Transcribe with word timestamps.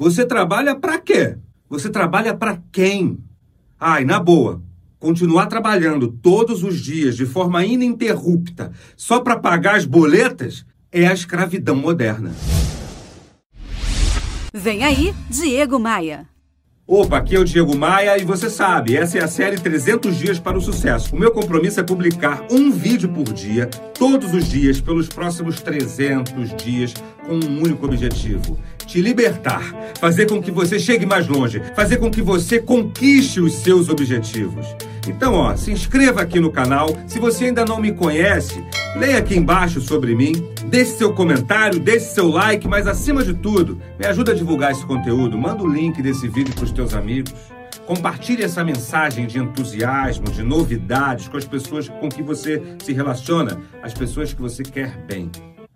Você 0.00 0.24
trabalha 0.24 0.74
para 0.74 0.98
quê? 0.98 1.36
Você 1.68 1.90
trabalha 1.90 2.34
para 2.34 2.58
quem? 2.72 3.18
Ai, 3.78 4.02
na 4.02 4.18
boa, 4.18 4.62
continuar 4.98 5.44
trabalhando 5.44 6.08
todos 6.08 6.64
os 6.64 6.80
dias 6.80 7.14
de 7.14 7.26
forma 7.26 7.66
ininterrupta 7.66 8.72
só 8.96 9.20
para 9.20 9.38
pagar 9.38 9.76
as 9.76 9.84
boletas 9.84 10.64
é 10.90 11.06
a 11.06 11.12
escravidão 11.12 11.76
moderna. 11.76 12.32
Vem 14.54 14.84
aí, 14.84 15.14
Diego 15.28 15.78
Maia. 15.78 16.29
Opa, 16.92 17.18
aqui 17.18 17.36
é 17.36 17.38
o 17.38 17.44
Diego 17.44 17.78
Maia 17.78 18.20
e 18.20 18.24
você 18.24 18.50
sabe, 18.50 18.96
essa 18.96 19.16
é 19.16 19.22
a 19.22 19.28
série 19.28 19.56
300 19.56 20.16
Dias 20.16 20.40
para 20.40 20.58
o 20.58 20.60
Sucesso. 20.60 21.14
O 21.14 21.18
meu 21.20 21.30
compromisso 21.30 21.78
é 21.78 21.84
publicar 21.84 22.44
um 22.50 22.72
vídeo 22.72 23.08
por 23.08 23.32
dia, 23.32 23.70
todos 23.96 24.34
os 24.34 24.48
dias, 24.48 24.80
pelos 24.80 25.06
próximos 25.06 25.60
300 25.60 26.52
dias, 26.56 26.92
com 27.24 27.34
um 27.34 27.62
único 27.62 27.86
objetivo: 27.86 28.58
te 28.86 29.00
libertar, 29.00 29.62
fazer 30.00 30.26
com 30.26 30.42
que 30.42 30.50
você 30.50 30.80
chegue 30.80 31.06
mais 31.06 31.28
longe, 31.28 31.62
fazer 31.76 31.98
com 31.98 32.10
que 32.10 32.20
você 32.20 32.58
conquiste 32.58 33.40
os 33.40 33.54
seus 33.54 33.88
objetivos. 33.88 34.66
Então, 35.06 35.34
ó, 35.34 35.54
se 35.54 35.70
inscreva 35.70 36.22
aqui 36.22 36.40
no 36.40 36.50
canal. 36.50 36.98
Se 37.06 37.20
você 37.20 37.44
ainda 37.44 37.64
não 37.64 37.80
me 37.80 37.92
conhece, 37.92 38.64
leia 38.96 39.18
aqui 39.18 39.36
embaixo 39.36 39.80
sobre 39.80 40.16
mim, 40.16 40.32
deixe 40.70 40.92
seu 40.92 41.12
comentário, 41.12 41.80
deixe 41.80 42.06
seu 42.06 42.28
like, 42.28 42.68
mas 42.68 42.86
acima 42.86 43.24
de 43.24 43.34
tudo, 43.34 43.80
me 43.98 44.06
ajuda 44.06 44.30
a 44.30 44.34
divulgar 44.34 44.70
esse 44.70 44.86
conteúdo. 44.86 45.36
Manda 45.36 45.64
o 45.64 45.68
link 45.68 46.00
desse 46.00 46.28
vídeo 46.28 46.54
para 46.54 46.64
os 46.64 46.70
teus 46.70 46.94
amigos. 46.94 47.34
Compartilhe 47.84 48.44
essa 48.44 48.62
mensagem 48.62 49.26
de 49.26 49.40
entusiasmo, 49.40 50.30
de 50.30 50.44
novidades 50.44 51.26
com 51.26 51.36
as 51.36 51.44
pessoas 51.44 51.88
com 51.88 52.08
que 52.08 52.22
você 52.22 52.62
se 52.84 52.92
relaciona, 52.92 53.60
as 53.82 53.92
pessoas 53.92 54.32
que 54.32 54.40
você 54.40 54.62
quer 54.62 54.96
bem. 55.08 55.28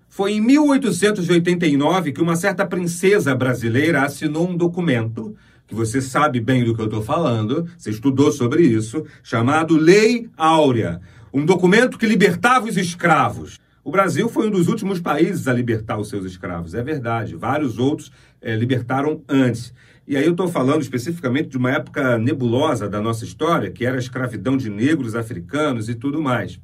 Foi 0.09 0.35
em 0.35 0.41
1889 0.41 2.13
que 2.13 2.23
uma 2.23 2.37
certa 2.37 2.65
princesa 2.65 3.35
brasileira 3.35 4.05
assinou 4.05 4.49
um 4.49 4.57
documento 4.57 5.35
que 5.67 5.75
você 5.75 6.01
sabe 6.01 6.41
bem 6.41 6.63
do 6.63 6.73
que 6.73 6.81
eu 6.81 6.85
estou 6.85 7.03
falando, 7.03 7.67
você 7.77 7.91
estudou 7.91 8.31
sobre 8.31 8.63
isso, 8.63 9.05
chamado 9.25 9.77
Lei 9.77 10.29
Áurea, 10.37 11.01
um 11.33 11.45
documento 11.45 11.99
que 11.99 12.07
libertava 12.07 12.69
os 12.69 12.77
escravos. 12.77 13.59
O 13.85 13.91
Brasil 13.91 14.31
foi 14.31 14.49
um 14.49 14.51
dos 14.51 14.67
últimos 14.67 14.99
países 14.99 15.47
a 15.47 15.53
libertar 15.53 15.99
os 15.99 16.09
seus 16.09 16.25
escravos, 16.25 16.73
é 16.73 16.83
verdade. 16.83 17.37
Vários 17.37 17.79
outros 17.79 18.11
é, 18.41 18.57
libertaram 18.57 19.23
antes. 19.29 19.75
E 20.09 20.17
aí 20.17 20.25
eu 20.25 20.31
estou 20.31 20.49
falando 20.49 20.81
especificamente 20.81 21.51
de 21.51 21.59
uma 21.59 21.71
época 21.71 22.17
nebulosa 22.17 22.89
da 22.89 22.99
nossa 22.99 23.27
história, 23.27 23.71
que 23.71 23.85
era 23.85 23.97
a 23.97 23.99
escravidão 23.99 24.57
de 24.57 24.71
negros 24.71 25.15
africanos 25.15 25.91
e 25.91 25.95
tudo 25.95 26.23
mais. 26.23 26.59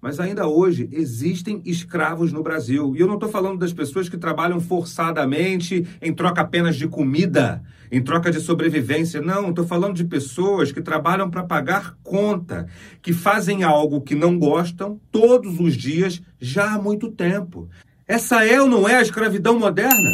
Mas 0.00 0.18
ainda 0.18 0.48
hoje 0.48 0.88
existem 0.92 1.60
escravos 1.64 2.32
no 2.32 2.42
Brasil. 2.42 2.94
E 2.96 3.00
eu 3.00 3.06
não 3.06 3.14
estou 3.14 3.28
falando 3.28 3.58
das 3.58 3.72
pessoas 3.72 4.08
que 4.08 4.16
trabalham 4.16 4.58
forçadamente 4.58 5.86
em 6.00 6.12
troca 6.12 6.40
apenas 6.40 6.76
de 6.76 6.88
comida, 6.88 7.62
em 7.92 8.02
troca 8.02 8.30
de 8.30 8.40
sobrevivência. 8.40 9.20
Não, 9.20 9.50
estou 9.50 9.66
falando 9.66 9.94
de 9.94 10.04
pessoas 10.04 10.72
que 10.72 10.80
trabalham 10.80 11.28
para 11.28 11.42
pagar 11.42 11.96
conta, 12.02 12.66
que 13.02 13.12
fazem 13.12 13.62
algo 13.62 14.00
que 14.00 14.14
não 14.14 14.38
gostam 14.38 14.98
todos 15.12 15.60
os 15.60 15.76
dias 15.76 16.22
já 16.40 16.74
há 16.74 16.78
muito 16.78 17.10
tempo. 17.10 17.68
Essa 18.08 18.44
é 18.44 18.60
ou 18.60 18.66
não 18.66 18.88
é 18.88 18.96
a 18.96 19.02
escravidão 19.02 19.58
moderna? 19.58 20.10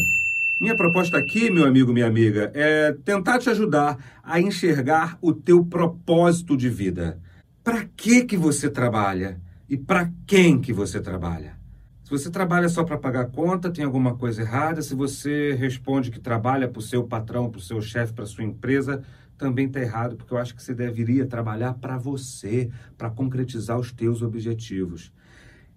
Minha 0.60 0.74
proposta 0.74 1.16
aqui, 1.16 1.50
meu 1.50 1.64
amigo, 1.64 1.92
minha 1.92 2.06
amiga, 2.06 2.50
é 2.54 2.92
tentar 3.04 3.38
te 3.38 3.50
ajudar 3.50 3.98
a 4.24 4.40
enxergar 4.40 5.16
o 5.20 5.32
teu 5.32 5.64
propósito 5.64 6.56
de 6.56 6.68
vida. 6.68 7.18
Para 7.62 7.84
que 7.96 8.24
que 8.24 8.36
você 8.36 8.68
trabalha? 8.68 9.38
E 9.68 9.76
para 9.76 10.10
quem 10.26 10.60
que 10.60 10.72
você 10.72 11.00
trabalha. 11.00 11.56
Se 12.04 12.10
você 12.10 12.30
trabalha 12.30 12.68
só 12.68 12.84
para 12.84 12.96
pagar 12.96 13.26
conta, 13.26 13.68
tem 13.68 13.84
alguma 13.84 14.14
coisa 14.14 14.42
errada. 14.42 14.80
Se 14.80 14.94
você 14.94 15.54
responde 15.54 16.10
que 16.10 16.20
trabalha 16.20 16.68
para 16.68 16.78
o 16.78 16.82
seu 16.82 17.02
patrão, 17.02 17.50
para 17.50 17.58
o 17.58 17.62
seu 17.62 17.82
chefe, 17.82 18.12
para 18.12 18.24
sua 18.24 18.44
empresa, 18.44 19.02
também 19.36 19.66
está 19.66 19.80
errado, 19.80 20.16
porque 20.16 20.32
eu 20.32 20.38
acho 20.38 20.54
que 20.54 20.62
você 20.62 20.72
deveria 20.72 21.26
trabalhar 21.26 21.74
para 21.74 21.98
você, 21.98 22.70
para 22.96 23.10
concretizar 23.10 23.78
os 23.78 23.92
teus 23.92 24.22
objetivos. 24.22 25.12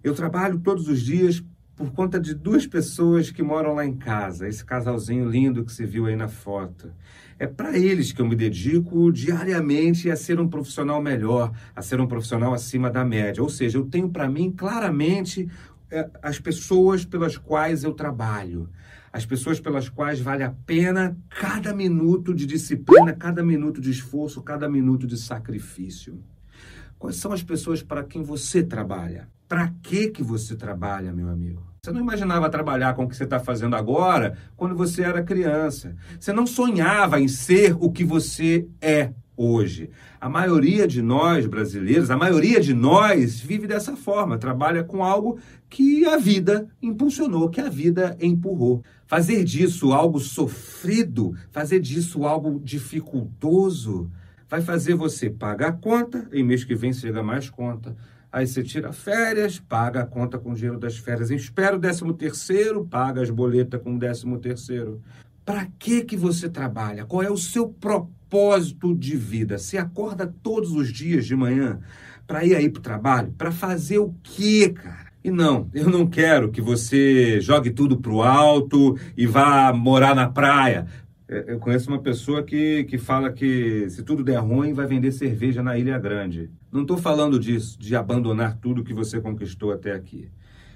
Eu 0.04 0.14
trabalho 0.14 0.60
todos 0.60 0.88
os 0.88 1.00
dias 1.00 1.42
por 1.80 1.92
conta 1.92 2.20
de 2.20 2.34
duas 2.34 2.66
pessoas 2.66 3.30
que 3.30 3.42
moram 3.42 3.72
lá 3.72 3.86
em 3.86 3.96
casa, 3.96 4.46
esse 4.46 4.62
casalzinho 4.62 5.26
lindo 5.30 5.64
que 5.64 5.72
você 5.72 5.86
viu 5.86 6.04
aí 6.04 6.14
na 6.14 6.28
foto. 6.28 6.92
É 7.38 7.46
para 7.46 7.78
eles 7.78 8.12
que 8.12 8.20
eu 8.20 8.26
me 8.26 8.36
dedico 8.36 9.10
diariamente 9.10 10.10
a 10.10 10.14
ser 10.14 10.38
um 10.38 10.46
profissional 10.46 11.00
melhor, 11.00 11.50
a 11.74 11.80
ser 11.80 11.98
um 11.98 12.06
profissional 12.06 12.52
acima 12.52 12.90
da 12.90 13.02
média. 13.02 13.42
Ou 13.42 13.48
seja, 13.48 13.78
eu 13.78 13.86
tenho 13.86 14.10
para 14.10 14.28
mim 14.28 14.52
claramente 14.52 15.48
é, 15.90 16.06
as 16.22 16.38
pessoas 16.38 17.06
pelas 17.06 17.38
quais 17.38 17.82
eu 17.82 17.94
trabalho, 17.94 18.68
as 19.10 19.24
pessoas 19.24 19.58
pelas 19.58 19.88
quais 19.88 20.20
vale 20.20 20.42
a 20.42 20.50
pena 20.50 21.16
cada 21.30 21.72
minuto 21.72 22.34
de 22.34 22.44
disciplina, 22.44 23.14
cada 23.14 23.42
minuto 23.42 23.80
de 23.80 23.90
esforço, 23.90 24.42
cada 24.42 24.68
minuto 24.68 25.06
de 25.06 25.16
sacrifício. 25.16 26.22
Quais 26.98 27.16
são 27.16 27.32
as 27.32 27.42
pessoas 27.42 27.82
para 27.82 28.04
quem 28.04 28.22
você 28.22 28.62
trabalha? 28.62 29.30
Para 29.48 29.72
que 29.82 30.08
que 30.08 30.22
você 30.22 30.54
trabalha, 30.54 31.10
meu 31.10 31.30
amigo? 31.30 31.69
Você 31.82 31.92
não 31.92 32.00
imaginava 32.02 32.50
trabalhar 32.50 32.92
com 32.92 33.04
o 33.04 33.08
que 33.08 33.16
você 33.16 33.24
está 33.24 33.40
fazendo 33.40 33.74
agora 33.74 34.36
quando 34.54 34.76
você 34.76 35.02
era 35.02 35.22
criança. 35.22 35.96
Você 36.18 36.30
não 36.30 36.46
sonhava 36.46 37.18
em 37.18 37.26
ser 37.26 37.74
o 37.80 37.90
que 37.90 38.04
você 38.04 38.66
é 38.82 39.14
hoje. 39.34 39.88
A 40.20 40.28
maioria 40.28 40.86
de 40.86 41.00
nós 41.00 41.46
brasileiros, 41.46 42.10
a 42.10 42.18
maioria 42.18 42.60
de 42.60 42.74
nós 42.74 43.40
vive 43.40 43.66
dessa 43.66 43.96
forma, 43.96 44.36
trabalha 44.36 44.84
com 44.84 45.02
algo 45.02 45.38
que 45.70 46.04
a 46.04 46.18
vida 46.18 46.68
impulsionou, 46.82 47.48
que 47.48 47.62
a 47.62 47.70
vida 47.70 48.14
empurrou. 48.20 48.84
Fazer 49.06 49.42
disso 49.42 49.94
algo 49.94 50.20
sofrido, 50.20 51.34
fazer 51.50 51.80
disso 51.80 52.26
algo 52.26 52.60
dificultoso, 52.62 54.10
vai 54.50 54.60
fazer 54.60 54.94
você 54.94 55.30
pagar 55.30 55.68
a 55.68 55.72
conta, 55.72 56.28
e 56.30 56.42
mês 56.42 56.62
que 56.62 56.74
vem 56.74 56.92
chega 56.92 57.22
mais 57.22 57.48
conta. 57.48 57.96
Aí 58.32 58.46
você 58.46 58.62
tira 58.62 58.92
férias, 58.92 59.58
paga 59.58 60.02
a 60.02 60.06
conta 60.06 60.38
com 60.38 60.52
o 60.52 60.54
dinheiro 60.54 60.78
das 60.78 60.96
férias, 60.96 61.30
espera 61.30 61.76
o 61.76 61.80
décimo 61.80 62.14
terceiro, 62.14 62.86
paga 62.86 63.20
as 63.22 63.30
boletas 63.30 63.82
com 63.82 63.94
o 63.94 63.98
décimo 63.98 64.38
terceiro. 64.38 65.00
Para 65.44 65.66
que 65.78 66.04
que 66.04 66.16
você 66.16 66.48
trabalha? 66.48 67.04
Qual 67.04 67.22
é 67.22 67.30
o 67.30 67.36
seu 67.36 67.68
propósito 67.68 68.94
de 68.94 69.16
vida? 69.16 69.58
Você 69.58 69.78
acorda 69.78 70.32
todos 70.42 70.70
os 70.72 70.92
dias 70.92 71.26
de 71.26 71.34
manhã 71.34 71.80
para 72.24 72.44
ir 72.44 72.54
aí 72.54 72.68
para 72.70 72.78
o 72.78 72.82
trabalho? 72.82 73.34
Para 73.36 73.50
fazer 73.50 73.98
o 73.98 74.14
quê, 74.22 74.68
cara? 74.68 75.10
E 75.22 75.30
não, 75.30 75.68
eu 75.74 75.90
não 75.90 76.06
quero 76.06 76.50
que 76.50 76.62
você 76.62 77.40
jogue 77.40 77.70
tudo 77.70 77.98
para 77.98 78.12
o 78.12 78.22
alto 78.22 78.96
e 79.16 79.26
vá 79.26 79.72
morar 79.72 80.14
na 80.14 80.28
praia. 80.28 80.86
É, 81.30 81.44
eu 81.46 81.60
conheço 81.60 81.88
uma 81.88 82.02
pessoa 82.02 82.42
que, 82.42 82.82
que 82.84 82.98
fala 82.98 83.32
que 83.32 83.88
se 83.88 84.02
tudo 84.02 84.24
der 84.24 84.38
ruim, 84.38 84.72
vai 84.72 84.84
vender 84.84 85.12
cerveja 85.12 85.62
na 85.62 85.78
Ilha 85.78 85.96
Grande. 85.96 86.50
Não 86.72 86.82
estou 86.82 86.98
falando 86.98 87.38
disso, 87.38 87.78
de 87.78 87.94
abandonar 87.94 88.58
tudo 88.58 88.82
que 88.82 88.92
você 88.92 89.20
conquistou 89.20 89.70
até 89.70 89.92
aqui. 89.92 90.28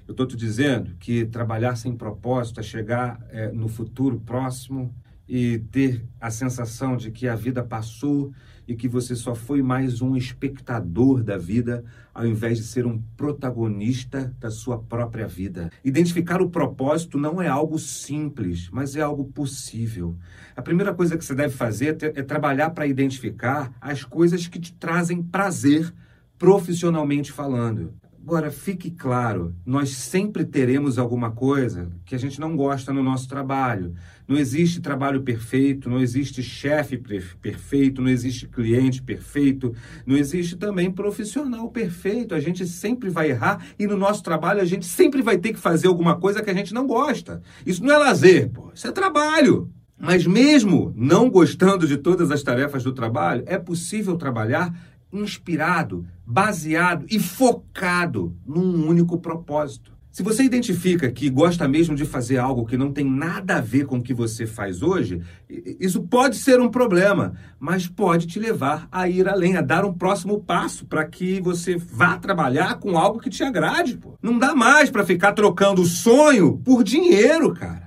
Eu 0.07 0.13
estou 0.13 0.25
te 0.25 0.37
dizendo 0.37 0.95
que 1.01 1.25
trabalhar 1.27 1.75
sem 1.75 1.97
propósito 1.97 2.61
é 2.61 2.63
chegar 2.63 3.19
é, 3.31 3.51
no 3.51 3.67
futuro 3.67 4.21
próximo 4.21 4.95
e 5.29 5.59
ter 5.71 6.05
a 6.21 6.31
sensação 6.31 6.97
de 6.97 7.11
que 7.11 7.27
a 7.27 7.35
vida 7.35 7.63
passou 7.63 8.33
e 8.67 8.75
que 8.75 8.89
você 8.89 9.15
só 9.15 9.35
foi 9.35 9.63
mais 9.63 10.01
um 10.01 10.17
espectador 10.17 11.23
da 11.23 11.37
vida, 11.37 11.85
ao 12.15 12.27
invés 12.27 12.59
de 12.59 12.65
ser 12.65 12.87
um 12.87 13.03
protagonista 13.17 14.35
da 14.41 14.51
sua 14.51 14.79
própria 14.79 15.27
vida. 15.27 15.71
Identificar 15.85 16.41
o 16.41 16.49
propósito 16.49 17.19
não 17.19 17.41
é 17.43 17.49
algo 17.49 17.79
simples, 17.79 18.69
mas 18.73 18.97
é 18.97 19.03
algo 19.03 19.25
possível. 19.25 20.17
A 20.57 20.63
primeira 20.63 20.95
coisa 20.95 21.17
que 21.17 21.25
você 21.25 21.35
deve 21.35 21.55
fazer 21.55 21.97
é, 22.03 22.21
é 22.21 22.23
trabalhar 22.23 22.71
para 22.71 22.87
identificar 22.87 23.73
as 23.81 24.05
coisas 24.05 24.47
que 24.47 24.59
te 24.59 24.73
trazem 24.73 25.23
prazer 25.23 25.93
profissionalmente 26.39 27.31
falando. 27.33 27.95
Agora, 28.27 28.51
fique 28.51 28.91
claro, 28.91 29.55
nós 29.67 29.91
sempre 29.91 30.47
teremos 30.47 30.99
alguma 30.99 31.31
coisa 31.31 31.91
que 32.07 32.15
a 32.15 32.19
gente 32.19 32.41
não 32.41 32.57
gosta 32.57 32.91
no 32.91 33.03
nosso 33.03 33.29
trabalho. 33.29 33.95
Não 34.27 34.39
existe 34.39 34.81
trabalho 34.81 35.23
perfeito, 35.23 35.91
não 35.91 36.01
existe 36.01 36.43
chefe 36.43 36.97
perfeito, 36.97 38.01
não 38.01 38.09
existe 38.09 38.49
cliente 38.49 39.03
perfeito, 39.03 39.75
não 40.07 40.17
existe 40.17 40.57
também 40.57 40.91
profissional 40.91 41.71
perfeito. 41.71 42.35
A 42.35 42.41
gente 42.41 42.67
sempre 42.67 43.11
vai 43.11 43.29
errar 43.29 43.63
e 43.79 43.87
no 43.87 43.99
nosso 43.99 44.23
trabalho 44.23 44.63
a 44.63 44.65
gente 44.65 44.87
sempre 44.87 45.21
vai 45.21 45.37
ter 45.37 45.53
que 45.53 45.61
fazer 45.61 45.89
alguma 45.89 46.17
coisa 46.17 46.43
que 46.43 46.49
a 46.49 46.55
gente 46.55 46.73
não 46.73 46.87
gosta. 46.87 47.43
Isso 47.67 47.85
não 47.85 47.95
é 47.95 47.99
lazer, 47.99 48.49
pô, 48.49 48.73
isso 48.75 48.87
é 48.87 48.91
trabalho. 48.91 49.71
Mas 49.99 50.27
mesmo 50.27 50.93
não 50.97 51.31
gostando 51.31 51.87
de 51.87 51.99
todas 51.99 52.31
as 52.31 52.43
tarefas 52.43 52.83
do 52.83 52.93
trabalho, 52.93 53.45
é 53.47 53.59
possível 53.59 54.17
trabalhar 54.17 54.75
inspirado, 55.19 56.07
baseado 56.27 57.07
e 57.11 57.19
focado 57.19 58.37
num 58.47 58.89
único 58.89 59.19
propósito. 59.19 59.95
Se 60.15 60.23
você 60.23 60.45
identifica 60.45 61.11
que 61.11 61.29
gosta 61.29 61.67
mesmo 61.67 61.97
de 61.97 62.05
fazer 62.05 62.39
algo 62.39 62.65
que 62.65 62.77
não 62.77 62.93
tem 62.93 63.05
nada 63.05 63.57
a 63.57 63.61
ver 63.61 63.85
com 63.85 63.97
o 63.97 64.03
que 64.03 64.15
você 64.15 64.47
faz 64.47 64.81
hoje, 64.81 65.21
isso 65.81 66.03
pode 66.03 66.37
ser 66.37 66.61
um 66.61 66.69
problema, 66.69 67.35
mas 67.59 67.89
pode 67.89 68.29
te 68.29 68.39
levar 68.39 68.87
a 68.93 69.09
ir 69.09 69.29
além, 69.29 69.57
a 69.57 69.61
dar 69.61 69.85
um 69.85 69.93
próximo 69.93 70.41
passo 70.41 70.87
para 70.87 71.05
que 71.05 71.41
você 71.41 71.77
vá 71.77 72.17
trabalhar 72.17 72.79
com 72.79 72.97
algo 72.97 73.19
que 73.19 73.29
te 73.29 73.43
agrade. 73.43 73.97
Pô. 73.97 74.15
Não 74.23 74.39
dá 74.39 74.55
mais 74.55 74.89
para 74.89 75.05
ficar 75.05 75.33
trocando 75.33 75.85
sonho 75.85 76.59
por 76.65 76.85
dinheiro, 76.85 77.53
cara. 77.53 77.84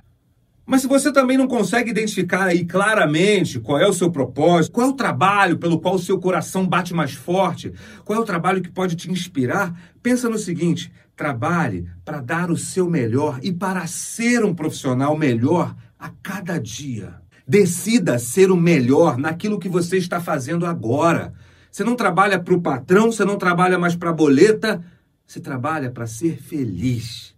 Mas 0.70 0.82
se 0.82 0.86
você 0.86 1.10
também 1.10 1.38
não 1.38 1.48
consegue 1.48 1.90
identificar 1.90 2.44
aí 2.44 2.62
claramente 2.62 3.58
qual 3.58 3.78
é 3.78 3.88
o 3.88 3.92
seu 3.94 4.10
propósito, 4.10 4.74
qual 4.74 4.86
é 4.86 4.90
o 4.90 4.94
trabalho 4.94 5.56
pelo 5.56 5.80
qual 5.80 5.94
o 5.94 5.98
seu 5.98 6.20
coração 6.20 6.68
bate 6.68 6.92
mais 6.92 7.14
forte, 7.14 7.72
qual 8.04 8.18
é 8.18 8.22
o 8.22 8.26
trabalho 8.26 8.60
que 8.60 8.68
pode 8.68 8.94
te 8.94 9.10
inspirar, 9.10 9.74
pensa 10.02 10.28
no 10.28 10.36
seguinte: 10.36 10.92
trabalhe 11.16 11.88
para 12.04 12.20
dar 12.20 12.50
o 12.50 12.56
seu 12.58 12.90
melhor 12.90 13.40
e 13.42 13.50
para 13.50 13.86
ser 13.86 14.44
um 14.44 14.54
profissional 14.54 15.16
melhor 15.16 15.74
a 15.98 16.10
cada 16.22 16.60
dia. 16.60 17.14
Decida 17.46 18.18
ser 18.18 18.50
o 18.50 18.56
melhor 18.56 19.16
naquilo 19.16 19.58
que 19.58 19.70
você 19.70 19.96
está 19.96 20.20
fazendo 20.20 20.66
agora. 20.66 21.32
Você 21.70 21.82
não 21.82 21.96
trabalha 21.96 22.38
para 22.38 22.52
o 22.52 22.60
patrão, 22.60 23.10
você 23.10 23.24
não 23.24 23.38
trabalha 23.38 23.78
mais 23.78 23.96
para 23.96 24.10
a 24.10 24.12
boleta, 24.12 24.84
você 25.26 25.40
trabalha 25.40 25.90
para 25.90 26.06
ser 26.06 26.36
feliz. 26.36 27.34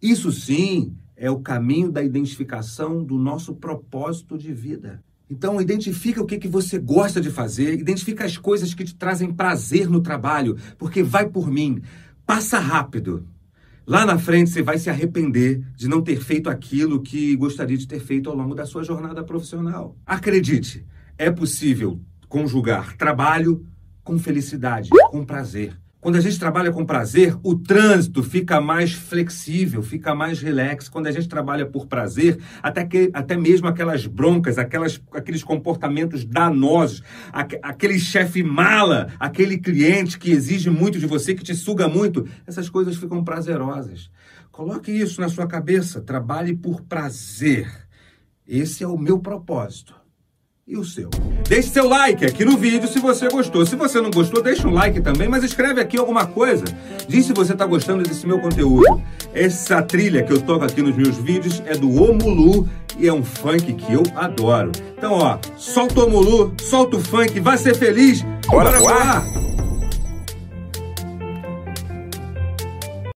Isso 0.00 0.32
sim 0.32 0.96
é 1.16 1.30
o 1.30 1.40
caminho 1.40 1.90
da 1.90 2.02
identificação 2.02 3.02
do 3.02 3.16
nosso 3.16 3.54
propósito 3.54 4.36
de 4.36 4.52
vida. 4.52 5.02
Então, 5.28 5.60
identifica 5.60 6.22
o 6.22 6.26
que, 6.26 6.38
que 6.38 6.46
você 6.46 6.78
gosta 6.78 7.20
de 7.20 7.30
fazer, 7.30 7.74
identifica 7.74 8.24
as 8.24 8.36
coisas 8.36 8.74
que 8.74 8.84
te 8.84 8.94
trazem 8.94 9.32
prazer 9.32 9.88
no 9.88 10.00
trabalho, 10.00 10.56
porque 10.78 11.02
vai 11.02 11.28
por 11.28 11.50
mim, 11.50 11.82
passa 12.24 12.58
rápido. 12.58 13.26
Lá 13.86 14.04
na 14.04 14.18
frente 14.18 14.50
você 14.50 14.62
vai 14.62 14.78
se 14.78 14.90
arrepender 14.90 15.62
de 15.76 15.88
não 15.88 16.02
ter 16.02 16.20
feito 16.20 16.50
aquilo 16.50 17.00
que 17.00 17.34
gostaria 17.36 17.76
de 17.76 17.86
ter 17.86 18.00
feito 18.00 18.28
ao 18.28 18.36
longo 18.36 18.54
da 18.54 18.66
sua 18.66 18.82
jornada 18.82 19.22
profissional. 19.24 19.96
Acredite, 20.04 20.84
é 21.16 21.30
possível 21.30 22.00
conjugar 22.28 22.96
trabalho 22.96 23.64
com 24.04 24.18
felicidade, 24.18 24.90
com 25.10 25.24
prazer. 25.24 25.76
Quando 26.06 26.18
a 26.18 26.20
gente 26.20 26.38
trabalha 26.38 26.70
com 26.70 26.86
prazer, 26.86 27.36
o 27.42 27.56
trânsito 27.56 28.22
fica 28.22 28.60
mais 28.60 28.92
flexível, 28.92 29.82
fica 29.82 30.14
mais 30.14 30.40
relax. 30.40 30.88
Quando 30.88 31.08
a 31.08 31.10
gente 31.10 31.26
trabalha 31.26 31.66
por 31.66 31.88
prazer, 31.88 32.38
até, 32.62 32.84
que, 32.84 33.10
até 33.12 33.36
mesmo 33.36 33.66
aquelas 33.66 34.06
broncas, 34.06 34.56
aquelas, 34.56 35.02
aqueles 35.10 35.42
comportamentos 35.42 36.24
danosos, 36.24 37.02
aquele 37.32 37.98
chefe 37.98 38.40
mala, 38.40 39.08
aquele 39.18 39.58
cliente 39.58 40.16
que 40.16 40.30
exige 40.30 40.70
muito 40.70 41.00
de 41.00 41.06
você, 41.06 41.34
que 41.34 41.42
te 41.42 41.56
suga 41.56 41.88
muito, 41.88 42.24
essas 42.46 42.68
coisas 42.68 42.94
ficam 42.94 43.24
prazerosas. 43.24 44.08
Coloque 44.52 44.92
isso 44.92 45.20
na 45.20 45.28
sua 45.28 45.48
cabeça. 45.48 46.00
Trabalhe 46.00 46.54
por 46.54 46.82
prazer. 46.82 47.68
Esse 48.46 48.84
é 48.84 48.86
o 48.86 48.96
meu 48.96 49.18
propósito 49.18 50.05
e 50.66 50.76
o 50.76 50.84
seu. 50.84 51.08
Deixe 51.48 51.68
seu 51.68 51.88
like 51.88 52.24
aqui 52.24 52.44
no 52.44 52.56
vídeo 52.56 52.88
se 52.88 52.98
você 52.98 53.28
gostou. 53.28 53.64
Se 53.64 53.76
você 53.76 54.00
não 54.00 54.10
gostou, 54.10 54.42
deixa 54.42 54.66
um 54.66 54.72
like 54.72 55.00
também, 55.00 55.28
mas 55.28 55.44
escreve 55.44 55.80
aqui 55.80 55.96
alguma 55.96 56.26
coisa. 56.26 56.64
Diz 57.06 57.26
se 57.26 57.32
você 57.32 57.52
está 57.52 57.64
gostando 57.64 58.02
desse 58.02 58.26
meu 58.26 58.40
conteúdo. 58.40 59.00
Essa 59.32 59.80
trilha 59.80 60.24
que 60.24 60.32
eu 60.32 60.40
toco 60.40 60.64
aqui 60.64 60.82
nos 60.82 60.96
meus 60.96 61.16
vídeos 61.18 61.62
é 61.66 61.76
do 61.76 62.02
Omulu 62.02 62.68
e 62.98 63.06
é 63.06 63.12
um 63.12 63.22
funk 63.22 63.72
que 63.74 63.92
eu 63.92 64.02
adoro. 64.16 64.72
Então, 64.98 65.12
ó, 65.12 65.38
solta 65.56 66.00
o 66.00 66.06
Omulu, 66.06 66.52
solta 66.60 66.96
o 66.96 67.00
funk, 67.00 67.38
vai 67.38 67.58
ser 67.58 67.76
feliz. 67.76 68.22
Bora, 68.48 68.70
Bora 68.70 68.78
voar! 68.80 69.45